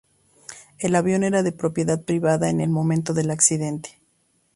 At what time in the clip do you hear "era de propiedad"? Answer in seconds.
1.23-2.01